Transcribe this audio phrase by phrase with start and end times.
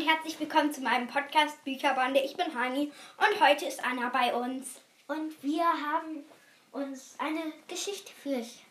[0.00, 2.20] und herzlich willkommen zu meinem Podcast Bücherbande.
[2.20, 4.80] Ich bin Hani und heute ist Anna bei uns.
[5.08, 6.24] Und wir haben
[6.72, 8.64] uns eine Geschichte für euch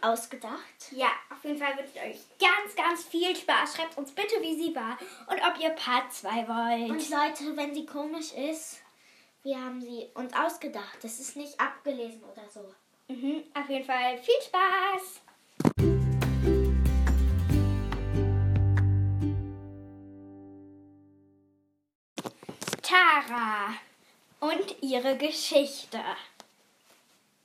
[0.00, 0.92] ausgedacht.
[0.92, 3.76] Ja, auf jeden Fall wünsche ich euch ganz, ganz viel Spaß.
[3.76, 4.96] Schreibt uns bitte, wie sie war
[5.26, 6.90] und ob ihr Part 2 wollt.
[6.90, 8.80] Und Leute, wenn sie komisch ist,
[9.42, 10.96] wir haben sie uns ausgedacht.
[11.02, 12.72] Das ist nicht abgelesen oder so.
[13.08, 15.20] Mhm, auf jeden Fall viel Spaß.
[23.26, 23.74] Tara
[24.40, 26.00] und ihre Geschichte.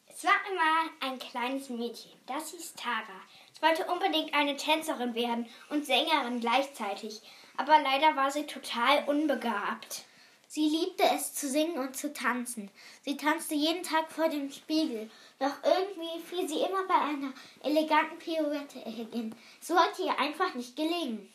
[0.07, 3.21] Es war einmal ein kleines Mädchen, das hieß Tara.
[3.53, 7.21] Es wollte unbedingt eine Tänzerin werden und Sängerin gleichzeitig,
[7.55, 10.03] aber leider war sie total unbegabt.
[10.47, 12.69] Sie liebte es zu singen und zu tanzen.
[13.03, 17.33] Sie tanzte jeden Tag vor dem Spiegel, doch irgendwie fiel sie immer bei einer
[17.63, 19.35] eleganten Pirouette hin.
[19.61, 21.31] Es wollte ihr einfach nicht gelingen.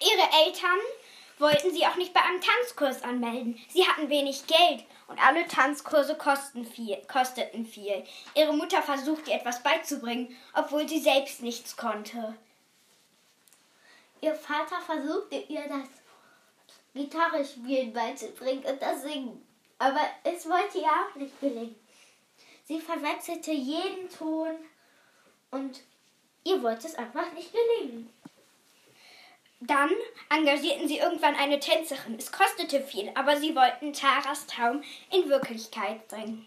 [0.00, 0.78] Ihre Eltern
[1.38, 3.58] wollten sie auch nicht bei einem Tanzkurs anmelden.
[3.68, 6.16] Sie hatten wenig Geld und alle Tanzkurse
[6.72, 8.04] viel, kosteten viel.
[8.34, 12.36] Ihre Mutter versuchte ihr etwas beizubringen, obwohl sie selbst nichts konnte.
[14.20, 15.88] Ihr Vater versuchte ihr das
[16.94, 19.46] Gitarrespielen beizubringen und das Singen,
[19.78, 21.74] aber es wollte ihr auch nicht gelingen.
[22.66, 24.56] Sie verwechselte jeden Ton
[25.50, 25.80] und
[26.44, 28.08] ihr wollte es einfach nicht gelingen.
[29.66, 29.90] Dann
[30.30, 32.16] engagierten sie irgendwann eine Tänzerin.
[32.18, 36.46] Es kostete viel, aber sie wollten Taras Traum in Wirklichkeit bringen.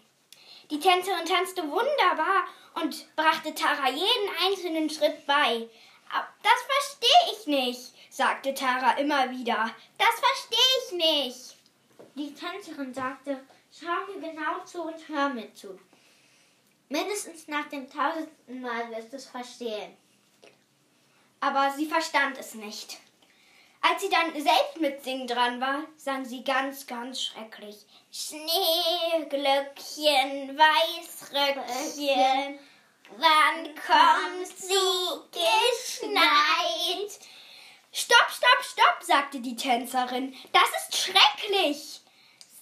[0.70, 5.68] Die Tänzerin tanzte wunderbar und brachte Tara jeden einzelnen Schritt bei.
[6.42, 9.74] Das verstehe ich nicht, sagte Tara immer wieder.
[9.96, 11.56] Das verstehe ich nicht.
[12.14, 13.40] Die Tänzerin sagte,
[13.72, 15.78] schau mir genau zu und hör mir zu.
[16.88, 19.96] Mindestens nach dem tausendsten Mal wirst du es verstehen.
[21.40, 22.98] Aber sie verstand es nicht.
[23.80, 27.86] Als sie dann selbst mit Singen dran war, sang sie ganz, ganz schrecklich.
[28.10, 32.58] Schneeglöckchen, Weißröckchen,
[33.16, 37.20] wann kommst du geschneit?
[37.92, 40.34] Stopp, stopp, stopp, sagte die Tänzerin.
[40.52, 42.00] Das ist schrecklich.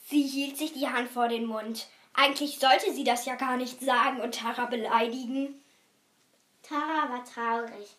[0.09, 1.87] Sie hielt sich die Hand vor den Mund.
[2.15, 5.63] Eigentlich sollte sie das ja gar nicht sagen und Tara beleidigen.
[6.63, 7.97] Tara war traurig.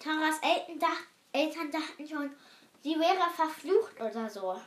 [0.00, 2.34] Taras Eltern, dacht, Eltern dachten schon,
[2.82, 4.60] sie wäre verflucht oder so.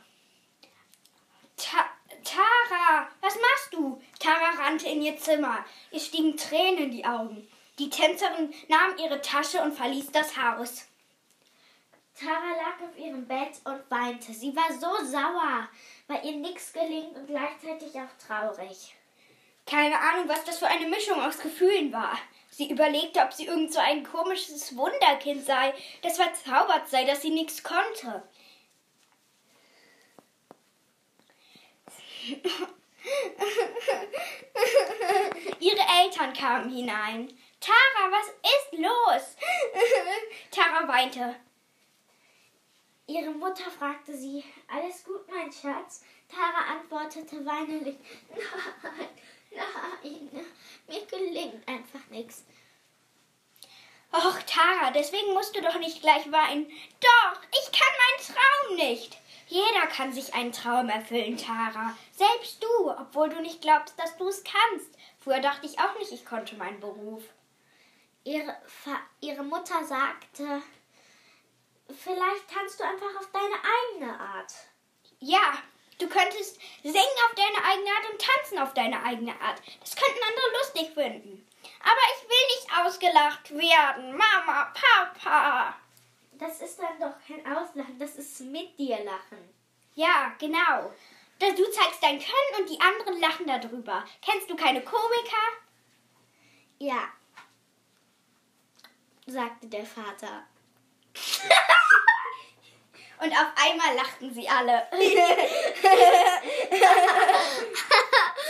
[1.56, 1.86] Ta
[2.24, 4.00] Tara, was machst du?
[4.18, 5.64] Tara rannte in ihr Zimmer.
[5.90, 7.48] Ihr stiegen Tränen in die Augen.
[7.78, 10.86] Die Tänzerin nahm ihre Tasche und verließ das Haus.
[12.18, 14.32] Tara lag auf ihrem Bett und weinte.
[14.32, 15.68] Sie war so sauer,
[16.06, 18.94] weil ihr nichts gelingt und gleichzeitig auch traurig.
[19.66, 22.18] Keine Ahnung, was das für eine Mischung aus Gefühlen war.
[22.54, 27.30] Sie überlegte, ob sie irgend so ein komisches Wunderkind sei, das verzaubert sei, dass sie
[27.30, 28.22] nichts konnte.
[35.60, 37.32] Ihre Eltern kamen hinein.
[37.58, 39.36] Tara, was ist los?
[40.50, 41.34] Tara weinte.
[43.06, 46.04] Ihre Mutter fragte sie, alles gut, mein Schatz?
[46.28, 47.96] Tara antwortete weinerlich,
[48.82, 49.08] nein,
[49.54, 50.46] nein,
[50.88, 52.44] mir gelingt einfach nichts.
[54.12, 56.66] Och, Tara, deswegen musst du doch nicht gleich weinen.
[57.00, 59.16] Doch, ich kann meinen Traum nicht.
[59.46, 61.96] Jeder kann sich einen Traum erfüllen, Tara.
[62.14, 64.90] Selbst du, obwohl du nicht glaubst, dass du es kannst.
[65.18, 67.22] Früher dachte ich auch nicht, ich konnte meinen Beruf.
[68.24, 68.56] Ihre,
[69.20, 70.62] ihre Mutter sagte,
[71.88, 74.52] vielleicht kannst du einfach auf deine eigene Art.
[75.18, 75.58] Ja,
[76.02, 79.62] du könntest singen auf deine eigene Art und tanzen auf deine eigene Art.
[79.80, 81.48] Das könnten andere lustig finden.
[81.80, 84.16] Aber ich will nicht ausgelacht werden.
[84.16, 85.76] Mama, Papa.
[86.32, 89.54] Das ist dann doch kein Auslachen, das ist mit dir lachen.
[89.94, 90.92] Ja, genau.
[91.38, 94.04] Du zeigst dein Können und die anderen lachen darüber.
[94.20, 95.36] Kennst du keine Komiker?
[96.78, 97.08] Ja,
[99.26, 100.46] sagte der Vater.
[103.22, 104.86] und auf einmal lachten sie alle.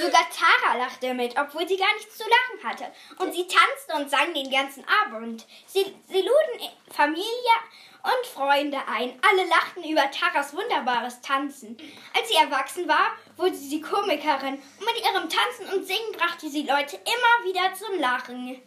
[0.00, 2.90] Sogar Tara lachte mit, obwohl sie gar nichts zu lachen hatte.
[3.18, 5.46] Und sie tanzte und sang den ganzen Abend.
[5.66, 7.54] Sie, sie luden Familie
[8.02, 9.20] und Freunde ein.
[9.28, 11.76] Alle lachten über Taras wunderbares Tanzen.
[12.16, 16.62] Als sie erwachsen war, wurde sie Komikerin und mit ihrem Tanzen und Singen brachte sie
[16.62, 18.62] Leute immer wieder zum Lachen.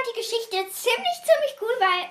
[0.00, 2.08] Fand die Geschichte ziemlich, ziemlich cool, weil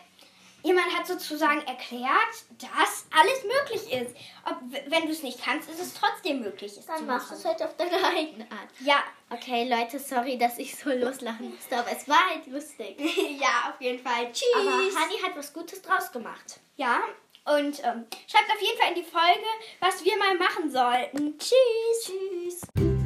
[0.64, 2.12] jemand hat sozusagen erklärt,
[2.58, 4.16] dass alles möglich ist.
[4.46, 4.58] Ob,
[4.88, 6.76] wenn du es nicht kannst, ist es trotzdem möglich.
[6.78, 8.70] Es Dann machst du es halt auf deine eigene Art.
[8.80, 12.98] Ja, Okay, Leute, sorry, dass ich so loslachen musste, aber es war halt lustig.
[13.40, 14.32] ja, auf jeden Fall.
[14.32, 14.48] Tschüss.
[14.60, 16.60] Aber Hani hat was Gutes draus gemacht.
[16.78, 17.00] ja,
[17.46, 19.46] und ähm, schreibt auf jeden Fall in die Folge,
[19.80, 21.38] was wir mal machen sollten.
[21.38, 22.12] Tschüss.
[22.74, 22.99] Tschüss.